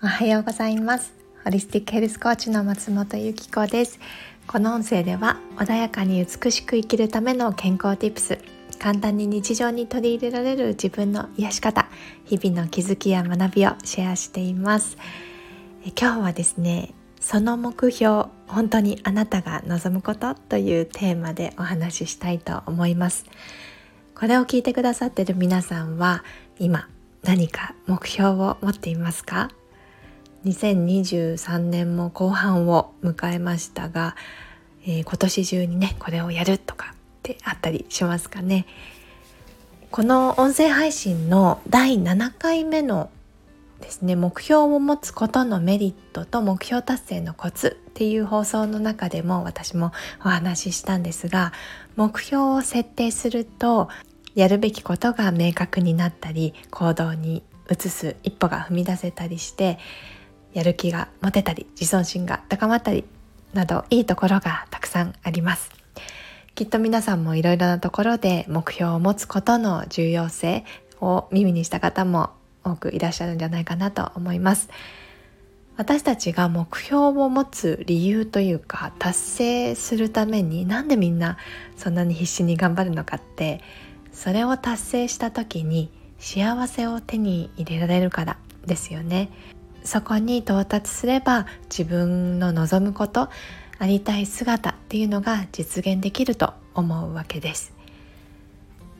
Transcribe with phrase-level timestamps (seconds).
[0.00, 1.12] おはようございます。
[1.42, 3.98] ホリスティックヘルスコーチの松本由紀子です。
[4.46, 8.38] この音声では穏やかに美しく生きるための健康 Tips
[8.78, 11.88] 簡単に日常に取り入れられる自分の癒し方
[12.24, 14.96] 日々の気づきや学びをシェアしています。
[16.00, 23.24] 今日はですねその目標本当にあなたが望むことというテーマでお話ししたいと思います。
[24.14, 26.22] これを聞いてくださっている皆さんは
[26.60, 26.88] 今
[27.24, 29.50] 何か目標を持っていますか？
[30.44, 34.16] 2023年も後半を迎えましたが、
[34.84, 38.66] えー、今年中にねこれをやるとかってあったりしますかね。
[39.90, 43.10] この音声配信の第7回目の
[43.80, 51.52] ですね目標を持つことのメリットと目標達成のコツっていう放送の中でも私もお話ししたんですが
[51.96, 53.88] 目標を設定すると
[54.34, 59.78] やるべきことが明確になったり行動に移す一歩が踏み出せたりして
[60.58, 63.04] やる気が持てたり自尊心が高まったり
[63.54, 65.70] などいいところがたくさんあります。
[66.56, 70.64] きっと皆さんもいろいろなところで目標を持つことの重要性
[71.00, 72.30] を耳にした方も
[72.64, 74.68] 多くいらっしゃるんじゃないかなと思います。
[75.76, 81.38] 私たちが目標を持つ理由というか達成するためになんでみんな
[81.76, 83.60] そんなに必死に頑張るのかって
[84.12, 89.30] それを達成した時に幸せを手に入れられるからですよね。
[89.88, 93.30] そこに到達すれば自分の望むこと
[93.78, 97.72] ありたい姿っていうのが実現できると思うわけです。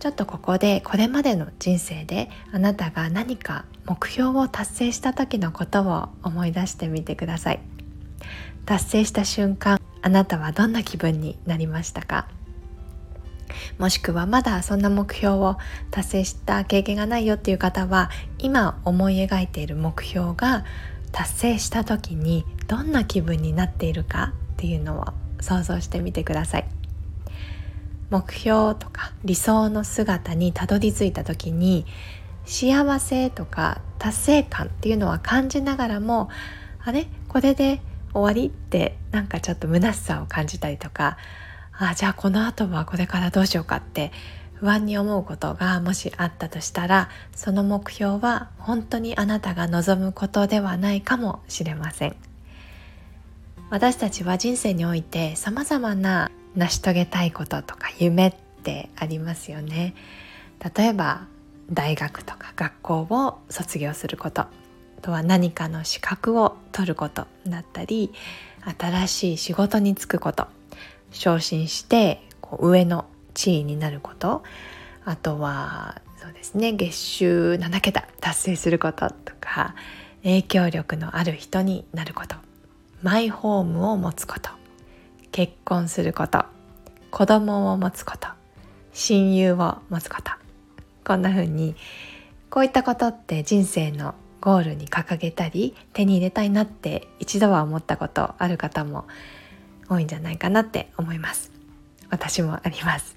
[0.00, 7.60] ちょっとここでこれまでの人生であなたが何か目標を達成した時のことを思い出してみてください。
[8.64, 12.28] 達成した瞬間あなたはどんな気分になりましたか？
[13.78, 15.56] もしくはまだそんな目標を
[15.90, 20.64] 達成した経験がないよっていう方は今思い描いている目標が
[21.12, 25.06] 達成した時にどんな気分になっているかっていうのを
[25.40, 26.68] 想像してみてください。
[28.10, 31.84] 目標とか理想の姿にたどり着いた時に
[32.46, 36.30] 幸せとか達成感っていうのは感じながらも
[36.82, 37.06] あれ？
[37.28, 37.82] これで
[38.14, 41.18] 終わりってなんかちょっと虚しさを感じたりとか
[41.78, 44.10] あじゃあこの後はこれからどうしようかって
[44.54, 52.16] 不安に思うことがもしあったとしたらその目標は本当にあなたが望むことではないかもしれません。
[53.70, 59.94] 私たちは人生においてさまざまな成し遂げたいこととか夢ってありますよね。
[60.76, 61.26] 例えば
[61.70, 64.42] 大学とか学校を卒業すること。
[64.42, 64.48] あ
[65.00, 68.12] とは何かの資格を取ることだったり
[68.76, 70.48] 新しい仕事に就くこと。
[71.10, 74.42] 昇進してこう上の地位になること。
[75.04, 79.74] あとはそうですね月収7桁達成することとか
[80.22, 82.36] 影響力のある人になること。
[83.02, 84.50] マイホームを持つこと。
[85.30, 86.44] 結婚すること。
[87.10, 88.28] 子供を持つこと。
[88.92, 90.32] 親友を持つこと。
[91.04, 91.74] こんな風に
[92.50, 99.06] こういったことって人生のゴールに掲げたり手に入れたいなって一度は思ったことある方も
[99.88, 101.50] 多いんじゃないかなって思います。
[102.10, 103.16] 私もあります。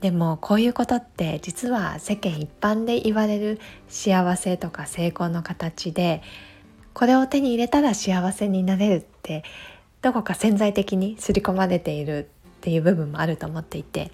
[0.00, 6.22] でもこういうことって実は世間一般で言われる幸せとか成功の形で
[6.94, 9.42] これを手に入れたら幸せになれるって
[10.00, 14.12] どこか潜在的に刷り込まれているっていう部分もあると思っていて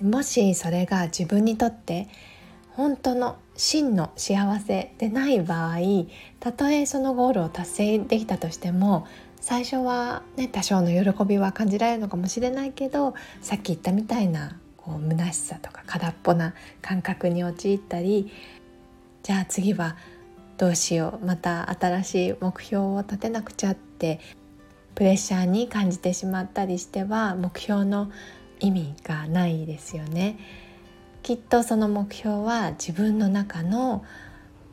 [0.00, 2.08] もしそれが自分にとって
[2.70, 5.78] 本当の真の幸せでない場合
[6.40, 9.06] たとえそのゴールを達成できたとしても
[9.44, 13.12] 最初はね多少の喜びは感じられるのかもしれないけど
[13.42, 18.32] さっき言ったみたいなこう虚しさとか空っぽな感覚に陥ったり
[19.22, 19.98] じゃあ次は
[20.56, 24.18] どうしようまた新しい目標を立てなくちゃって
[24.94, 28.10] プレッシャーに感じてしまったりしては目標の
[28.60, 30.38] 意味がないですよね。
[31.22, 34.06] きっとその目標は自分の中の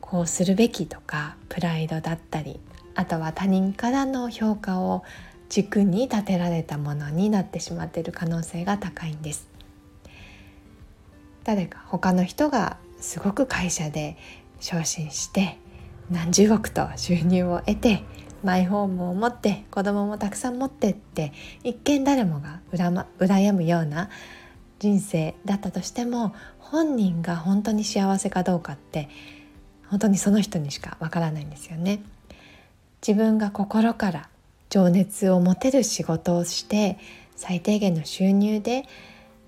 [0.00, 2.58] こうするべきとかプライドだったり
[2.94, 5.04] あとは他人からの評価を
[5.48, 9.48] 軸に立てられたものになってしまっている可能性が高いんです
[11.44, 14.16] 誰か他の人がすごく会社で
[14.60, 15.58] 昇進して
[16.10, 18.04] 何十億と収入を得て
[18.42, 24.10] マイホームを持って子供もたくさん持ってって一見誰もが羨むような
[24.78, 29.08] 人生だったとしても本人が本当に幸せかどうかって
[29.88, 32.02] 本当にその人にしかわからないんですよね。
[33.06, 34.28] 自分が心から
[34.70, 36.98] 情熱を持てる仕事をして
[37.34, 38.84] 最低限の収入で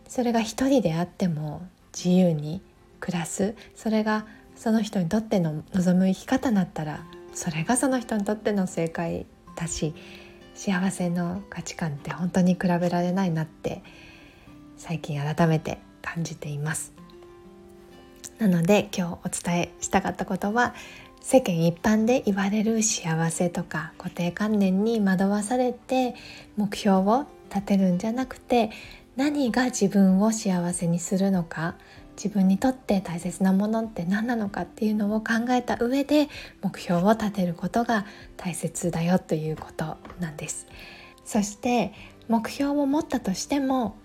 [0.08, 2.60] それが一人であっても自由に
[3.00, 3.54] 暮らす。
[3.76, 9.94] それがその人にとっての望む生き方だったらそれがその人にとっての正解だし
[10.54, 13.82] 幸せの価値観って本当に比べられないなって
[14.76, 16.92] 最近改めて感じています。
[18.38, 20.74] なので今日お伝えしたかったことは
[21.26, 26.15] 世間一般で言われる幸せとか固定観念に惑わされて
[26.59, 28.71] 目標を立てるんじゃなくて
[29.17, 31.76] 何が自分を幸せにするのか
[32.17, 36.29] 自分にとって大切なものって何なのかっていうのを考えた上で
[36.62, 38.05] 目標を立てることが
[38.37, 40.67] 大切だよということなんです。
[41.25, 41.94] そして
[42.29, 43.97] 目標を持ったとしても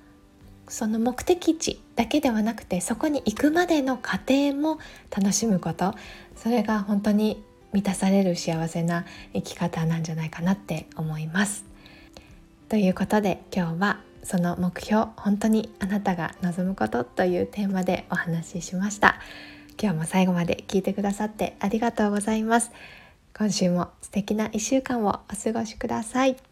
[0.70, 4.80] その目的地だけではなくてそこに行くまでの過程も
[5.16, 5.94] 楽しむこと
[6.36, 7.44] それが本当に
[7.74, 11.66] 満たされる幸せな生き方なんじゃないかなって思います。
[12.70, 19.20] ということで今日はその目標本当にあなたが望むことというテーマでお話ししました
[19.82, 22.72] 今日も最後まで聞いてくださってありがとうございます
[23.36, 26.49] 今週も素敵な1週間をお過ごしください